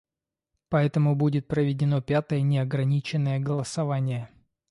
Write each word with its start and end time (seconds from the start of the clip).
Поэтому 0.69 1.13
будет 1.15 1.47
проведено 1.47 2.01
пятое 2.01 2.41
неограниченное 2.41 3.37
голосование. 3.39 4.31